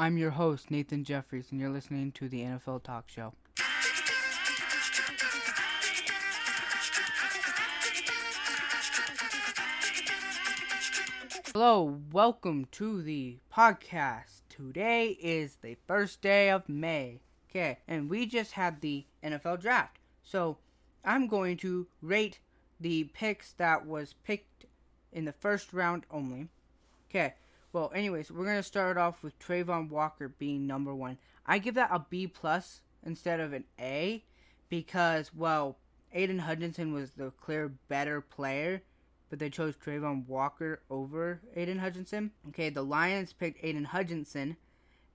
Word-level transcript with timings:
I'm 0.00 0.16
your 0.16 0.30
host, 0.30 0.70
Nathan 0.70 1.04
Jeffries, 1.04 1.48
and 1.50 1.60
you're 1.60 1.68
listening 1.68 2.10
to 2.12 2.26
the 2.26 2.40
NFL 2.40 2.82
Talk 2.82 3.10
Show. 3.10 3.34
Hello, 11.52 11.98
welcome 12.10 12.66
to 12.70 13.02
the 13.02 13.40
podcast. 13.54 14.40
Today 14.48 15.18
is 15.20 15.56
the 15.56 15.76
first 15.86 16.22
day 16.22 16.48
of 16.48 16.66
May. 16.66 17.20
Okay, 17.50 17.80
and 17.86 18.08
we 18.08 18.24
just 18.24 18.52
had 18.52 18.80
the 18.80 19.04
NFL 19.22 19.60
draft. 19.60 19.98
So 20.22 20.56
I'm 21.04 21.26
going 21.26 21.58
to 21.58 21.86
rate 22.00 22.40
the 22.80 23.04
picks 23.12 23.52
that 23.58 23.84
was 23.84 24.14
picked 24.24 24.64
in 25.12 25.26
the 25.26 25.34
first 25.34 25.74
round 25.74 26.06
only. 26.10 26.48
Okay, 27.10 27.34
well, 27.72 27.92
anyways, 27.94 28.30
we're 28.30 28.44
gonna 28.44 28.62
start 28.62 28.96
off 28.96 29.22
with 29.22 29.38
Travon 29.38 29.88
Walker 29.88 30.28
being 30.28 30.66
number 30.66 30.94
one. 30.94 31.18
I 31.46 31.58
give 31.58 31.74
that 31.74 31.90
a 31.92 32.04
B 32.08 32.26
plus 32.26 32.80
instead 33.04 33.40
of 33.40 33.52
an 33.52 33.64
A 33.78 34.24
because, 34.68 35.34
well, 35.34 35.76
Aidan 36.12 36.40
Hutchinson 36.40 36.92
was 36.92 37.12
the 37.12 37.30
clear 37.30 37.68
better 37.88 38.20
player, 38.20 38.82
but 39.28 39.38
they 39.38 39.50
chose 39.50 39.74
Travon 39.76 40.26
Walker 40.26 40.80
over 40.90 41.40
Aidan 41.54 41.78
Hutchinson. 41.78 42.32
Okay, 42.48 42.70
the 42.70 42.82
Lions 42.82 43.32
picked 43.32 43.64
Aidan 43.64 43.84
Hutchinson, 43.84 44.56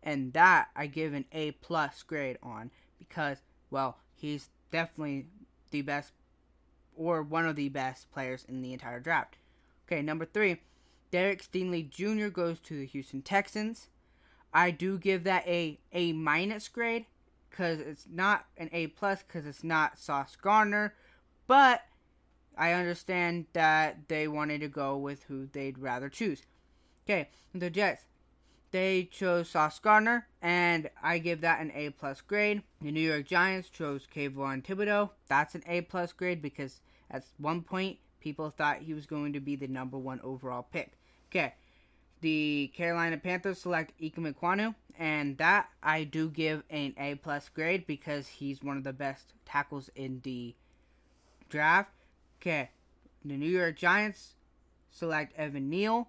and 0.02 0.32
that 0.34 0.70
I 0.76 0.88
give 0.88 1.14
an 1.14 1.26
A 1.34 1.52
plus 1.52 2.04
grade 2.04 2.38
on 2.42 2.72
because, 2.98 3.40
well, 3.70 3.98
he's 4.14 4.50
definitely 4.72 5.28
the 5.72 5.82
best 5.82 6.14
or 6.96 7.22
one 7.22 7.46
of 7.46 7.58
the 7.58 7.68
best 7.68 8.10
players 8.12 8.46
in 8.48 8.62
the 8.62 8.72
entire 8.72 9.02
draft. 9.02 9.38
Okay, 9.86 10.02
number 10.02 10.26
three, 10.26 10.62
Derek 11.16 11.50
Stingley 11.50 11.90
Jr. 11.90 12.28
goes 12.28 12.60
to 12.60 12.78
the 12.78 12.86
Houston 12.88 13.22
Texans. 13.22 13.88
I 14.54 14.70
do 14.70 14.98
give 14.98 15.24
that 15.24 15.48
a 15.48 15.80
A 15.94 16.12
minus 16.12 16.68
grade 16.68 17.06
because 17.50 17.80
it's 17.80 18.06
not 18.12 18.48
an 18.58 18.68
A 18.74 18.88
plus 18.88 19.24
because 19.24 19.46
it's 19.46 19.64
not 19.64 19.98
Sauce 19.98 20.36
Gardner, 20.36 20.94
but 21.48 21.84
I 22.58 22.74
understand 22.74 23.46
that 23.54 24.10
they 24.10 24.28
wanted 24.28 24.60
to 24.60 24.68
go 24.68 24.98
with 24.98 25.24
who 25.24 25.46
they'd 25.46 25.80
rather 25.80 26.10
choose. 26.10 26.42
Okay, 27.06 27.30
the 27.54 27.70
Jets. 27.70 28.04
They 28.72 29.06
chose 29.10 29.48
Sauce 29.48 29.80
Gardner, 29.80 30.28
and 30.42 30.90
I 31.02 31.20
give 31.20 31.40
that 31.40 31.62
an 31.62 31.72
A 31.74 31.92
plus 31.92 32.20
grade. 32.20 32.62
The 32.82 32.92
New 32.92 33.00
York 33.00 33.26
Giants 33.26 33.70
chose 33.70 34.06
Kayvon 34.14 34.66
Thibodeaux. 34.66 35.12
That's 35.30 35.56
an 35.56 35.64
A 35.66 35.80
plus 35.80 36.12
grade 36.12 36.42
because 36.42 36.82
at 37.10 37.24
one 37.38 37.62
point 37.62 38.00
people 38.20 38.50
thought 38.50 38.80
he 38.80 38.94
was 38.94 39.06
going 39.06 39.32
to 39.32 39.40
be 39.40 39.56
the 39.56 39.70
number 39.70 39.98
one 39.98 40.20
overall 40.22 40.68
pick. 40.74 40.92
Okay, 41.36 41.54
the 42.22 42.72
Carolina 42.76 43.18
Panthers 43.18 43.60
select 43.60 43.92
Ekwonu, 44.00 44.74
and 44.98 45.38
that 45.38 45.68
I 45.84 46.06
do 46.06 46.30
give 46.30 46.64
an 46.70 46.94
A 46.98 47.16
plus 47.16 47.50
grade 47.50 47.86
because 47.86 48.28
he's 48.28 48.64
one 48.64 48.78
of 48.78 48.86
the 48.86 48.94
best 48.94 49.34
tackles 49.46 49.90
in 49.96 50.22
the 50.24 50.56
draft. 51.50 51.92
Okay, 52.40 52.70
the 53.26 53.36
New 53.36 53.50
York 53.50 53.76
Giants 53.76 54.36
select 54.92 55.38
Evan 55.38 55.70
Neal, 55.70 56.08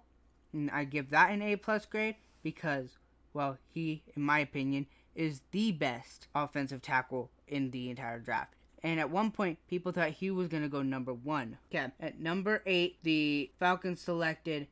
and 0.53 0.71
I 0.71 0.85
give 0.85 1.09
that 1.09 1.31
an 1.31 1.41
A 1.41 1.57
plus 1.57 1.85
grade 1.85 2.15
because, 2.41 2.97
well, 3.33 3.57
he, 3.73 4.03
in 4.15 4.21
my 4.21 4.39
opinion, 4.39 4.85
is 5.13 5.41
the 5.51 5.73
best 5.73 6.27
offensive 6.33 6.81
tackle 6.81 7.31
in 7.49 7.71
the 7.71 7.89
entire 7.89 8.19
draft. 8.19 8.53
And 8.81 8.97
at 8.97 9.09
one 9.09 9.31
point, 9.31 9.57
people 9.67 9.91
thought 9.91 10.11
he 10.11 10.31
was 10.31 10.47
going 10.47 10.63
to 10.63 10.69
go 10.69 10.83
number 10.83 11.13
one. 11.13 11.57
Okay. 11.69 11.91
At 11.99 12.19
number 12.19 12.61
eight, 12.65 13.03
the 13.03 13.51
Falcons 13.59 13.99
selected 13.99 14.67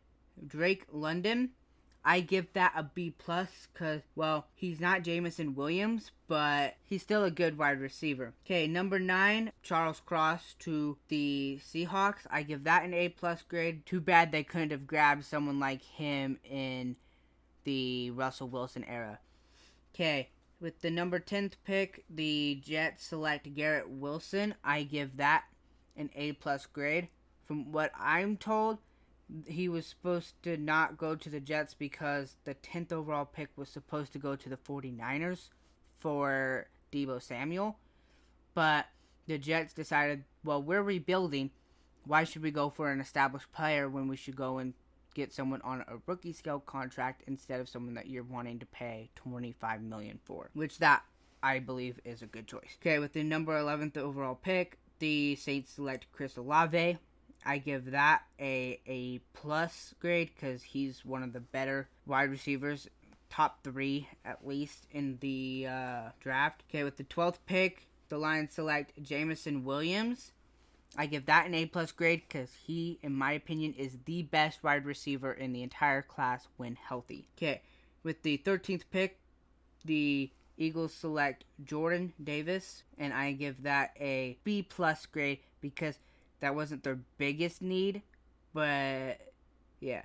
Drake 0.46 0.86
London. 0.92 1.52
I 2.08 2.20
give 2.20 2.54
that 2.54 2.74
a 2.76 2.84
B 2.84 3.16
plus 3.18 3.68
because, 3.74 4.02
well, 4.16 4.46
he's 4.54 4.80
not 4.80 5.02
Jameson 5.02 5.56
Williams, 5.56 6.12
but 6.28 6.76
he's 6.84 7.02
still 7.02 7.24
a 7.24 7.32
good 7.32 7.58
wide 7.58 7.82
receiver. 7.82 8.34
Okay, 8.46 8.68
number 8.68 9.00
nine, 9.00 9.52
Charles 9.64 10.02
Cross 10.06 10.56
to 10.60 10.98
the 11.08 11.60
Seahawks. 11.66 12.28
I 12.30 12.44
give 12.44 12.64
that 12.66 12.84
an 12.84 12.94
A 12.94 13.10
plus 13.10 13.42
grade. 13.42 13.88
Too 13.88 14.00
bad 14.00 14.32
they 14.32 14.44
couldn't 14.44 14.72
have 14.72 14.86
grabbed 14.86 15.26
someone 15.26 15.60
like 15.60 15.82
him 15.82 16.38
in 16.44 16.96
the 17.64 18.12
Russell 18.12 18.50
Wilson 18.50 18.84
era. 18.84 19.18
Okay, 19.96 20.30
with 20.60 20.82
the 20.82 20.92
number 20.92 21.20
10th 21.20 21.54
pick, 21.64 22.06
the 22.08 22.62
Jets 22.64 23.04
select 23.04 23.52
Garrett 23.56 23.90
Wilson. 23.90 24.54
I 24.64 24.84
give 24.84 25.18
that 25.18 25.46
an 25.98 26.12
A 26.16 26.34
plus 26.34 26.68
grade. 26.68 27.08
From 27.46 27.72
what 27.72 27.92
I'm 27.98 28.38
told, 28.38 28.78
he 29.48 29.68
was 29.68 29.86
supposed 29.86 30.42
to 30.44 30.58
not 30.58 30.98
go 30.98 31.16
to 31.16 31.30
the 31.30 31.40
Jets 31.40 31.74
because 31.74 32.36
the 32.44 32.56
10th 32.56 32.92
overall 32.92 33.26
pick 33.26 33.50
was 33.56 33.70
supposed 33.70 34.14
to 34.14 34.20
go 34.20 34.36
to 34.36 34.50
the 34.50 34.58
49ers 34.58 35.50
for 35.98 36.68
Deebo 36.92 37.22
Samuel. 37.22 37.78
But 38.54 38.86
the 39.28 39.38
Jets 39.38 39.74
decided, 39.74 40.24
well, 40.44 40.62
we're 40.62 40.84
rebuilding. 40.84 41.52
Why 42.06 42.24
should 42.24 42.44
we 42.44 42.52
go 42.52 42.70
for 42.70 42.92
an 42.92 43.02
established 43.02 43.52
player 43.52 43.90
when 43.90 44.08
we 44.08 44.16
should 44.16 44.36
go 44.36 44.60
and 44.60 44.74
get 45.16 45.34
someone 45.34 45.62
on 45.64 45.82
a 45.88 45.96
rookie 46.06 46.34
scale 46.34 46.60
contract 46.60 47.24
instead 47.26 47.60
of 47.60 47.70
someone 47.70 47.96
that 47.96 48.08
you're 48.08 48.24
wanting 48.24 48.60
to 48.60 48.66
pay 48.68 49.10
25 49.16 49.82
million 49.82 50.20
for? 50.24 50.50
Which 50.54 50.78
that 50.80 51.04
I 51.42 51.60
believe 51.60 52.00
is 52.06 52.22
a 52.22 52.28
good 52.28 52.48
choice. 52.48 52.78
Okay, 52.82 53.00
with 53.00 53.14
the 53.14 53.24
number 53.24 53.60
11th 53.60 53.98
overall 53.98 54.36
pick, 54.36 54.78
the 55.00 55.36
Saints 55.36 55.72
select 55.72 56.08
Chris 56.12 56.38
Olave. 56.38 56.98
I 57.46 57.60
give 57.60 57.92
that 57.92 58.24
a 58.40 58.80
a 58.88 59.20
plus 59.34 59.94
grade 60.00 60.32
because 60.36 60.64
he's 60.64 61.06
one 61.06 61.22
of 61.22 61.32
the 61.32 61.40
better 61.40 61.88
wide 62.08 62.32
receivers, 62.32 62.90
top 63.30 63.64
three 63.64 64.08
at 64.26 64.46
least 64.48 64.88
in 64.92 65.18
the 65.22 65.68
uh, 65.70 66.10
draft. 66.20 66.64
Okay, 66.70 66.84
with 66.84 66.98
the 66.98 67.04
twelfth 67.04 67.46
pick, 67.46 67.88
the 68.10 68.18
Lions 68.18 68.54
select 68.54 69.02
Jameson 69.02 69.64
Williams. 69.64 70.32
I 70.98 71.06
give 71.08 71.26
that 71.26 71.46
an 71.46 71.54
A 71.54 71.66
plus 71.66 71.92
grade 71.92 72.24
because 72.28 72.50
he, 72.66 73.00
in 73.04 73.14
my 73.14 73.34
opinion, 73.34 73.74
is 73.78 73.98
the 74.06 74.24
best 74.24 74.64
wide 74.64 74.86
receiver 74.86 75.34
in 75.34 75.52
the 75.52 75.62
entire 75.62 76.02
class 76.02 76.48
when 76.58 76.76
healthy. 76.76 77.28
Okay, 77.38 77.62
with 78.02 78.24
the 78.24 78.38
thirteenth 78.38 78.90
pick, 78.90 79.20
the 79.84 80.32
Eagles 80.58 80.94
select 80.94 81.44
Jordan 81.64 82.14
Davis, 82.24 82.84
and 82.98 83.14
I 83.14 83.34
give 83.34 83.64
that 83.64 83.92
a 84.00 84.38
B 84.44 84.64
plus 84.64 85.06
grade 85.06 85.40
because 85.60 86.00
that 86.40 86.56
wasn't 86.56 86.84
their 86.84 87.00
biggest 87.18 87.62
need, 87.62 88.02
but 88.54 89.20
yeah. 89.80 90.04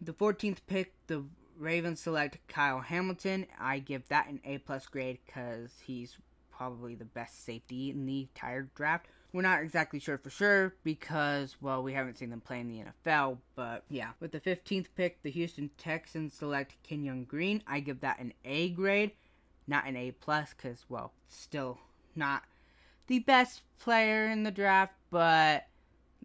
The 0.00 0.12
14th 0.12 0.58
pick, 0.66 0.94
the 1.06 1.24
Ravens 1.58 2.00
select 2.00 2.38
Kyle 2.48 2.80
Hamilton. 2.80 3.46
I 3.58 3.80
give 3.80 4.08
that 4.08 4.28
an 4.28 4.40
A 4.44 4.58
plus 4.58 4.86
grade 4.86 5.18
because 5.26 5.70
he's 5.84 6.16
probably 6.50 6.94
the 6.94 7.04
best 7.04 7.44
safety 7.44 7.90
in 7.90 8.06
the 8.06 8.20
entire 8.22 8.68
draft. 8.74 9.06
We're 9.32 9.42
not 9.42 9.62
exactly 9.62 10.00
sure 10.00 10.18
for 10.18 10.30
sure 10.30 10.74
because, 10.82 11.56
well, 11.60 11.82
we 11.82 11.92
haven't 11.92 12.18
seen 12.18 12.30
them 12.30 12.40
play 12.40 12.60
in 12.60 12.68
the 12.68 12.84
NFL, 13.08 13.38
but 13.54 13.84
yeah. 13.88 14.10
With 14.18 14.32
the 14.32 14.40
15th 14.40 14.86
pick, 14.96 15.22
the 15.22 15.30
Houston 15.30 15.70
Texans 15.78 16.34
select 16.34 16.76
Kenyon 16.82 17.24
Green. 17.24 17.62
I 17.66 17.80
give 17.80 18.00
that 18.00 18.18
an 18.18 18.32
A 18.44 18.70
grade, 18.70 19.12
not 19.66 19.86
an 19.86 19.96
A 19.96 20.10
plus 20.10 20.52
because, 20.54 20.84
well, 20.88 21.12
still 21.28 21.78
not 22.16 22.42
the 23.06 23.20
best 23.20 23.62
player 23.78 24.26
in 24.26 24.42
the 24.42 24.50
draft, 24.50 24.94
but 25.10 25.66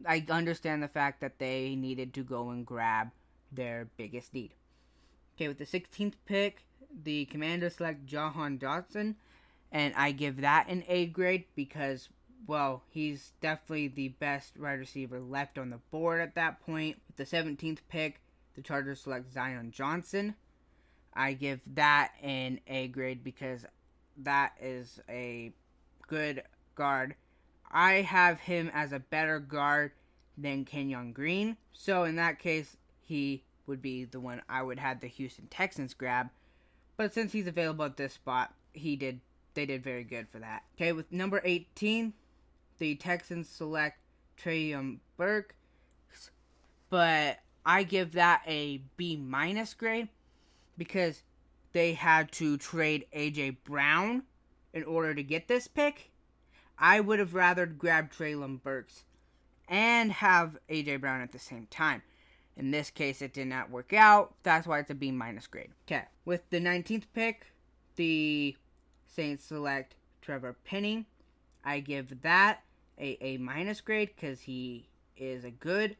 I 0.05 0.25
understand 0.29 0.83
the 0.83 0.87
fact 0.87 1.21
that 1.21 1.39
they 1.39 1.75
needed 1.75 2.13
to 2.15 2.23
go 2.23 2.49
and 2.49 2.65
grab 2.65 3.11
their 3.51 3.87
biggest 3.97 4.33
need. 4.33 4.53
Okay, 5.35 5.47
with 5.47 5.57
the 5.57 5.65
16th 5.65 6.15
pick, 6.25 6.65
the 7.03 7.25
Commanders 7.25 7.75
select 7.75 8.05
Jahan 8.05 8.57
Dotson, 8.57 9.15
and 9.71 9.93
I 9.95 10.11
give 10.11 10.41
that 10.41 10.67
an 10.69 10.83
A 10.87 11.07
grade 11.07 11.45
because, 11.55 12.09
well, 12.47 12.83
he's 12.89 13.33
definitely 13.41 13.89
the 13.89 14.09
best 14.09 14.57
wide 14.59 14.79
receiver 14.79 15.19
left 15.19 15.57
on 15.57 15.71
the 15.71 15.79
board 15.91 16.21
at 16.21 16.35
that 16.35 16.65
point. 16.65 16.97
With 17.07 17.17
the 17.17 17.37
17th 17.37 17.79
pick, 17.89 18.21
the 18.55 18.61
Chargers 18.61 19.01
select 19.01 19.33
Zion 19.33 19.71
Johnson. 19.71 20.35
I 21.13 21.33
give 21.33 21.61
that 21.75 22.13
an 22.21 22.59
A 22.67 22.87
grade 22.87 23.23
because 23.23 23.65
that 24.17 24.53
is 24.61 24.99
a 25.09 25.53
good 26.07 26.43
guard. 26.75 27.15
I 27.71 28.01
have 28.01 28.39
him 28.39 28.71
as 28.73 28.91
a 28.91 28.99
better 28.99 29.39
guard 29.39 29.91
than 30.37 30.65
Kenyon 30.65 31.13
Green. 31.13 31.57
So 31.73 32.03
in 32.03 32.15
that 32.15 32.39
case, 32.39 32.77
he 33.01 33.43
would 33.67 33.81
be 33.81 34.05
the 34.05 34.19
one 34.19 34.41
I 34.47 34.61
would 34.61 34.79
have 34.79 34.99
the 34.99 35.07
Houston 35.07 35.47
Texans 35.47 35.93
grab. 35.93 36.29
But 36.97 37.13
since 37.13 37.31
he's 37.31 37.47
available 37.47 37.85
at 37.85 37.97
this 37.97 38.13
spot, 38.13 38.53
he 38.73 38.95
did 38.95 39.19
they 39.53 39.65
did 39.65 39.83
very 39.83 40.03
good 40.03 40.27
for 40.29 40.39
that. 40.39 40.63
Okay, 40.75 40.91
with 40.91 41.11
number 41.11 41.41
18, 41.43 42.13
the 42.77 42.95
Texans 42.95 43.47
select 43.47 43.97
Treylon 44.37 44.99
Burke. 45.17 45.55
But 46.89 47.39
I 47.65 47.83
give 47.83 48.11
that 48.13 48.41
a 48.45 48.81
B 48.97 49.15
minus 49.15 49.73
grade 49.73 50.09
because 50.77 51.23
they 51.71 51.93
had 51.93 52.31
to 52.33 52.57
trade 52.57 53.05
AJ 53.15 53.57
Brown 53.63 54.23
in 54.73 54.83
order 54.83 55.15
to 55.15 55.23
get 55.23 55.47
this 55.47 55.67
pick. 55.67 56.11
I 56.77 56.99
would 56.99 57.19
have 57.19 57.33
rather 57.33 57.65
grabbed 57.65 58.17
Treylon 58.17 58.61
Burks 58.61 59.03
and 59.67 60.11
have 60.11 60.57
AJ 60.69 61.01
Brown 61.01 61.21
at 61.21 61.31
the 61.31 61.39
same 61.39 61.67
time. 61.69 62.01
In 62.57 62.71
this 62.71 62.89
case, 62.89 63.21
it 63.21 63.33
did 63.33 63.47
not 63.47 63.69
work 63.69 63.93
out. 63.93 64.33
That's 64.43 64.65
why 64.65 64.79
it's 64.79 64.89
a 64.89 64.95
B 64.95 65.11
minus 65.11 65.47
grade. 65.47 65.71
Okay. 65.87 66.03
With 66.23 66.49
the 66.49 66.59
19th 66.59 67.05
pick, 67.13 67.47
the 67.95 68.55
Saints 69.05 69.45
select 69.45 69.95
Trevor 70.21 70.55
Penning. 70.65 71.05
I 71.63 71.79
give 71.79 72.21
that 72.21 72.63
a 72.99 73.17
A 73.21 73.37
minus 73.37 73.81
grade 73.81 74.11
because 74.15 74.41
he 74.41 74.87
is 75.17 75.43
a 75.43 75.51
good 75.51 75.97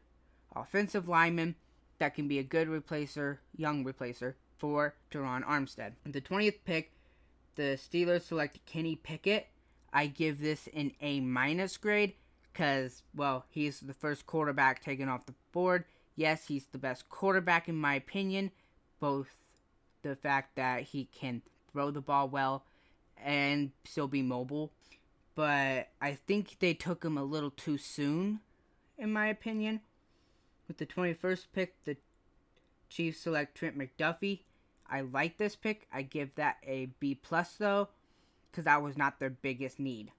offensive 0.55 1.07
lineman 1.07 1.55
that 1.99 2.13
can 2.13 2.27
be 2.27 2.39
a 2.39 2.43
good 2.43 2.67
replacer, 2.67 3.37
young 3.55 3.83
replacer 3.83 4.35
for 4.57 4.95
Terron 5.11 5.45
Armstead. 5.45 5.93
The 6.05 6.21
20th 6.21 6.59
pick, 6.65 6.91
the 7.55 7.77
Steelers 7.77 8.23
select 8.23 8.65
Kenny 8.65 8.95
Pickett. 8.95 9.47
I 9.95 10.07
give 10.07 10.41
this 10.41 10.67
an 10.75 10.91
A 10.99 11.21
minus 11.21 11.77
grade 11.77 12.15
because, 12.51 13.01
well, 13.15 13.45
he's 13.49 13.79
the 13.79 13.93
first 13.93 14.27
quarterback 14.27 14.83
taken 14.83 15.07
off 15.07 15.25
the 15.25 15.33
board. 15.53 15.85
Yes, 16.17 16.47
he's 16.47 16.65
the 16.65 16.77
best 16.77 17.07
quarterback 17.07 17.69
in 17.69 17.77
my 17.77 17.95
opinion. 17.95 18.51
Both 18.99 19.29
the 20.01 20.17
fact 20.17 20.57
that 20.57 20.81
he 20.81 21.05
can 21.05 21.41
throw 21.71 21.91
the 21.91 22.01
ball 22.01 22.27
well 22.27 22.65
and 23.23 23.71
still 23.85 24.09
be 24.09 24.21
mobile. 24.21 24.73
But 25.33 25.87
I 26.01 26.15
think 26.27 26.57
they 26.59 26.73
took 26.73 27.05
him 27.05 27.17
a 27.17 27.23
little 27.23 27.51
too 27.51 27.77
soon, 27.77 28.41
in 28.97 29.13
my 29.13 29.27
opinion. 29.27 29.79
With 30.67 30.77
the 30.77 30.85
21st 30.85 31.45
pick, 31.53 31.83
the 31.85 31.95
Chiefs 32.89 33.21
select 33.21 33.55
Trent 33.55 33.77
McDuffie. 33.77 34.41
I 34.89 35.01
like 35.01 35.37
this 35.37 35.55
pick. 35.55 35.87
I 35.93 36.01
give 36.01 36.35
that 36.35 36.57
a 36.67 36.87
B 36.99 37.15
plus 37.15 37.55
though, 37.55 37.87
because 38.55 38.63
that 38.63 38.81
was 38.81 38.95
not 38.95 39.19
their 39.19 39.29
biggest 39.29 39.81
need. 39.81 40.11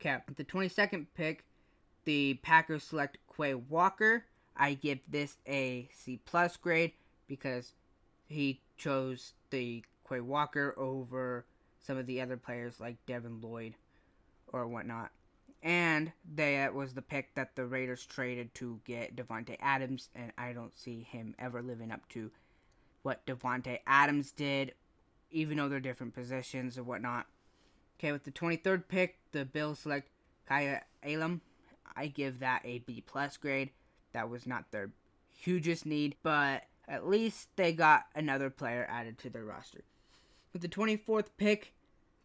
Okay, 0.00 0.16
the 0.34 0.44
22nd 0.44 1.06
pick, 1.14 1.44
the 2.04 2.38
Packers 2.42 2.82
select 2.82 3.18
Quay 3.36 3.52
Walker. 3.54 4.24
I 4.56 4.72
give 4.74 5.00
this 5.06 5.36
a 5.46 5.90
C 5.92 6.18
plus 6.24 6.56
grade 6.56 6.92
because 7.28 7.74
he 8.28 8.60
chose 8.78 9.34
the 9.50 9.84
Quay 10.08 10.20
Walker 10.20 10.74
over 10.78 11.44
some 11.80 11.98
of 11.98 12.06
the 12.06 12.22
other 12.22 12.38
players 12.38 12.80
like 12.80 12.96
Devin 13.04 13.42
Lloyd 13.42 13.74
or 14.50 14.66
whatnot. 14.66 15.10
And 15.62 16.12
that 16.34 16.74
was 16.74 16.94
the 16.94 17.02
pick 17.02 17.34
that 17.34 17.56
the 17.56 17.66
Raiders 17.66 18.06
traded 18.06 18.54
to 18.54 18.80
get 18.86 19.14
Davante 19.14 19.56
Adams, 19.60 20.08
and 20.14 20.32
I 20.38 20.54
don't 20.54 20.76
see 20.76 21.02
him 21.02 21.34
ever 21.38 21.60
living 21.62 21.92
up 21.92 22.08
to 22.10 22.30
what 23.02 23.26
Davante 23.26 23.80
Adams 23.86 24.32
did, 24.32 24.72
even 25.30 25.58
though 25.58 25.68
they're 25.68 25.78
different 25.78 26.14
positions 26.14 26.78
or 26.78 26.84
whatnot. 26.84 27.26
Okay, 28.02 28.10
with 28.10 28.24
the 28.24 28.32
23rd 28.32 28.88
pick, 28.88 29.18
the 29.30 29.44
Bills 29.44 29.78
select 29.78 30.08
Kaiir 30.50 30.80
Elam. 31.04 31.40
I 31.94 32.08
give 32.08 32.40
that 32.40 32.62
a 32.64 32.80
B 32.80 33.00
plus 33.06 33.36
grade. 33.36 33.70
That 34.12 34.28
was 34.28 34.44
not 34.44 34.72
their 34.72 34.90
hugest 35.30 35.86
need, 35.86 36.16
but 36.24 36.64
at 36.88 37.06
least 37.06 37.50
they 37.54 37.72
got 37.72 38.06
another 38.16 38.50
player 38.50 38.88
added 38.90 39.18
to 39.18 39.30
their 39.30 39.44
roster. 39.44 39.84
With 40.52 40.62
the 40.62 40.68
24th 40.68 41.28
pick, 41.36 41.74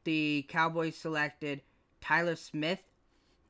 the 0.04 0.48
Cowboys 0.50 0.96
selected 0.96 1.62
Tyler 2.02 2.36
Smith. 2.36 2.80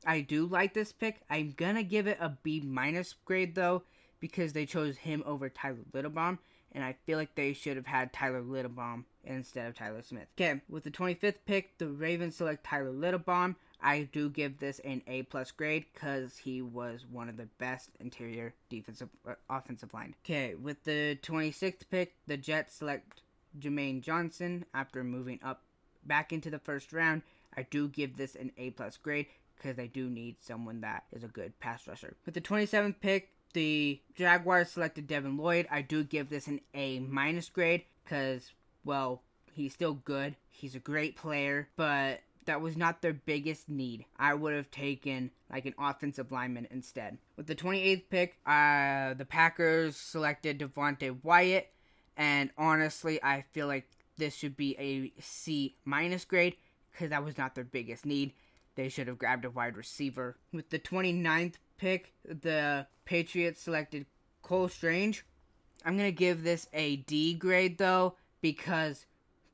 I 0.04 0.20
do 0.20 0.44
like 0.44 0.74
this 0.74 0.92
pick. 0.92 1.22
I'm 1.30 1.54
gonna 1.56 1.82
give 1.82 2.06
it 2.06 2.18
a 2.20 2.36
B 2.42 2.60
minus 2.60 3.14
grade 3.24 3.54
though, 3.54 3.84
because 4.20 4.52
they 4.52 4.66
chose 4.66 4.98
him 4.98 5.22
over 5.24 5.48
Tyler 5.48 5.78
Linderbaum, 5.94 6.40
and 6.72 6.84
I 6.84 6.96
feel 7.06 7.18
like 7.18 7.34
they 7.34 7.52
should 7.52 7.76
have 7.76 7.86
had 7.86 8.12
Tyler 8.12 8.42
Linderbaum 8.42 9.04
instead 9.24 9.66
of 9.68 9.74
Tyler 9.74 10.02
Smith. 10.02 10.26
Okay, 10.36 10.60
with 10.68 10.84
the 10.84 10.90
25th 10.90 11.38
pick, 11.46 11.78
the 11.78 11.88
Ravens 11.88 12.36
select 12.36 12.64
Tyler 12.64 12.92
Linderbaum. 12.92 13.56
I 13.80 14.08
do 14.12 14.28
give 14.28 14.58
this 14.58 14.80
an 14.80 15.02
A 15.06 15.22
plus 15.24 15.50
grade 15.50 15.84
because 15.94 16.36
he 16.36 16.62
was 16.62 17.06
one 17.10 17.28
of 17.28 17.36
the 17.36 17.48
best 17.58 17.90
interior 18.00 18.54
defensive 18.68 19.08
uh, 19.26 19.34
offensive 19.48 19.94
line. 19.94 20.14
Okay, 20.24 20.54
with 20.54 20.82
the 20.84 21.18
26th 21.22 21.82
pick, 21.90 22.14
the 22.26 22.36
Jets 22.36 22.74
select 22.74 23.22
Jermaine 23.58 24.02
Johnson 24.02 24.64
after 24.74 25.04
moving 25.04 25.38
up 25.42 25.62
back 26.04 26.32
into 26.32 26.50
the 26.50 26.58
first 26.58 26.92
round. 26.92 27.22
I 27.56 27.62
do 27.62 27.88
give 27.88 28.16
this 28.16 28.34
an 28.34 28.52
A 28.56 28.70
plus 28.70 28.96
grade 28.96 29.26
because 29.56 29.76
they 29.76 29.88
do 29.88 30.08
need 30.08 30.36
someone 30.40 30.80
that 30.80 31.04
is 31.12 31.24
a 31.24 31.28
good 31.28 31.58
pass 31.60 31.86
rusher. 31.86 32.16
With 32.24 32.34
the 32.34 32.40
27th 32.40 32.96
pick, 33.00 33.30
the 33.52 34.00
Jaguars 34.14 34.70
selected 34.70 35.06
Devin 35.06 35.36
Lloyd. 35.36 35.66
I 35.70 35.82
do 35.82 36.04
give 36.04 36.28
this 36.28 36.46
an 36.46 36.60
A 36.74 37.00
minus 37.00 37.48
grade 37.48 37.84
because, 38.04 38.52
well, 38.84 39.22
he's 39.52 39.74
still 39.74 39.94
good. 39.94 40.36
He's 40.48 40.74
a 40.74 40.80
great 40.80 41.16
player, 41.16 41.68
but 41.76 42.20
that 42.46 42.60
was 42.60 42.76
not 42.76 43.02
their 43.02 43.12
biggest 43.12 43.68
need. 43.68 44.06
I 44.18 44.34
would 44.34 44.54
have 44.54 44.70
taken 44.70 45.30
like 45.52 45.66
an 45.66 45.74
offensive 45.78 46.32
lineman 46.32 46.66
instead. 46.70 47.18
With 47.36 47.46
the 47.46 47.54
28th 47.54 48.04
pick, 48.08 48.36
uh, 48.46 49.14
the 49.14 49.26
Packers 49.28 49.96
selected 49.96 50.58
Devonte 50.58 51.22
Wyatt, 51.22 51.70
and 52.16 52.50
honestly, 52.56 53.22
I 53.22 53.44
feel 53.52 53.66
like 53.66 53.88
this 54.16 54.34
should 54.34 54.56
be 54.56 54.76
a 54.78 55.12
C 55.20 55.76
minus 55.84 56.24
grade 56.24 56.56
because 56.90 57.10
that 57.10 57.24
was 57.24 57.38
not 57.38 57.54
their 57.54 57.64
biggest 57.64 58.04
need. 58.04 58.32
They 58.74 58.88
should 58.88 59.08
have 59.08 59.18
grabbed 59.18 59.44
a 59.44 59.50
wide 59.50 59.76
receiver. 59.76 60.36
With 60.52 60.70
the 60.70 60.78
29th 60.78 61.54
pick, 61.78 62.12
the 62.24 62.86
Patriots 63.04 63.62
selected 63.62 64.06
Cole 64.42 64.68
Strange. 64.68 65.24
I'm 65.84 65.96
going 65.96 66.08
to 66.08 66.12
give 66.12 66.42
this 66.42 66.68
a 66.72 66.96
D 66.96 67.34
grade 67.34 67.78
though 67.78 68.16
because 68.40 69.06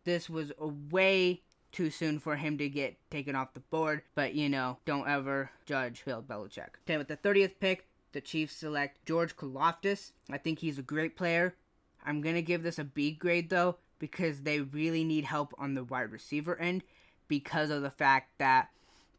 this 0.05 0.29
was 0.29 0.53
way 0.91 1.43
too 1.75 1.91
soon 1.91 2.19
for 2.19 2.37
him 2.37 2.57
to 2.59 2.69
get 2.69 2.97
taken 3.11 3.35
off 3.35 3.53
the 3.53 3.61
board. 3.61 4.03
But, 4.15 4.35
you 4.35 4.49
know, 4.49 4.79
don't 4.85 5.09
ever 5.09 5.51
judge 5.67 6.05
Bill 6.05 6.23
Belichick. 6.23 6.69
Okay, 6.85 6.97
with 6.97 7.09
the 7.09 7.17
30th 7.17 7.55
pick, 7.61 7.87
the 8.13 8.21
Chiefs 8.21 8.55
select 8.55 9.05
George 9.05 9.37
Karlaftis. 9.37 10.13
I 10.31 10.39
think 10.39 10.61
he's 10.61 10.79
a 10.79 10.83
great 10.83 11.17
player. 11.17 11.55
I'm 12.07 12.21
going 12.21 12.37
to 12.37 12.43
give 12.43 12.63
this 12.63 12.79
a 12.79 12.85
B 12.85 13.11
grade, 13.11 13.51
though, 13.51 13.77
because 13.99 14.43
they 14.43 14.61
really 14.61 15.03
need 15.05 15.25
help 15.25 15.53
on 15.59 15.75
the 15.75 15.85
wide 15.85 16.13
receiver 16.13 16.57
end 16.57 16.85
because 17.27 17.71
of 17.71 17.83
the 17.83 17.91
fact 17.91 18.39
that 18.39 18.69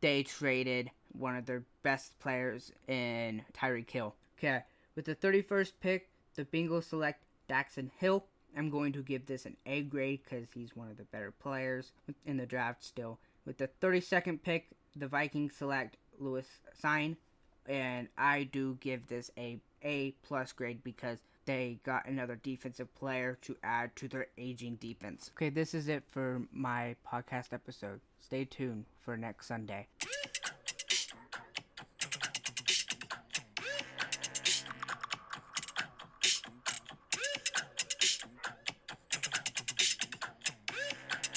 they 0.01 0.23
traded 0.23 0.91
one 1.17 1.35
of 1.35 1.45
their 1.45 1.63
best 1.83 2.19
players 2.19 2.71
in 2.87 3.43
Tyreek 3.53 3.89
Hill. 3.89 4.15
Okay, 4.37 4.63
with 4.95 5.05
the 5.05 5.15
31st 5.15 5.73
pick, 5.79 6.09
the 6.35 6.45
Bengals 6.45 6.85
select 6.85 7.23
Daxton 7.49 7.89
Hill. 7.99 8.25
I'm 8.57 8.69
going 8.69 8.93
to 8.93 9.03
give 9.03 9.25
this 9.25 9.45
an 9.45 9.57
A 9.65 9.81
grade 9.81 10.21
because 10.23 10.47
he's 10.53 10.75
one 10.75 10.89
of 10.89 10.97
the 10.97 11.03
better 11.03 11.31
players 11.31 11.91
in 12.25 12.37
the 12.37 12.45
draft 12.45 12.83
still. 12.83 13.19
With 13.45 13.57
the 13.57 13.69
32nd 13.81 14.41
pick, 14.41 14.69
the 14.95 15.07
Vikings 15.07 15.55
select 15.55 15.97
Lewis 16.19 16.47
Cine, 16.81 17.17
and 17.67 18.07
I 18.17 18.43
do 18.43 18.77
give 18.79 19.07
this 19.07 19.29
a 19.37 19.59
A 19.83 20.11
plus 20.23 20.51
grade 20.53 20.83
because 20.83 21.19
they 21.45 21.79
got 21.83 22.07
another 22.07 22.39
defensive 22.41 22.93
player 22.95 23.37
to 23.43 23.55
add 23.63 23.95
to 23.97 24.07
their 24.07 24.27
aging 24.37 24.75
defense. 24.75 25.31
Okay, 25.35 25.49
this 25.49 25.73
is 25.73 25.87
it 25.87 26.03
for 26.07 26.41
my 26.51 26.95
podcast 27.07 27.53
episode. 27.53 27.99
Stay 28.19 28.45
tuned 28.45 28.85
for 29.03 29.15
next 29.15 29.47
Sunday. 29.47 29.87